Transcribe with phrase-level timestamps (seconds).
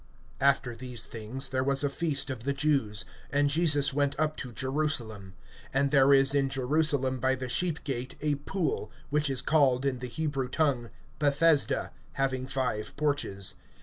[0.39, 4.51] AFTER these things there was a feast of the Jews; and Jesus went up to
[4.51, 5.35] Jerusalem.
[5.75, 9.99] (2)And there is in Jerusalem by the sheep gate a pool, which is called in
[9.99, 13.53] the Hebrew tongue Bethesda, having five porches.